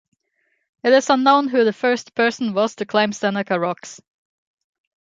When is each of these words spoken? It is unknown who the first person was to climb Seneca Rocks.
It 0.83 0.93
is 0.93 1.11
unknown 1.11 1.47
who 1.49 1.63
the 1.63 1.71
first 1.73 2.15
person 2.15 2.55
was 2.55 2.73
to 2.77 2.87
climb 2.87 3.11
Seneca 3.13 3.59
Rocks. 3.59 4.01